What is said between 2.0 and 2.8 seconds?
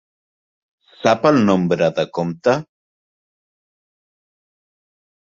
de compte?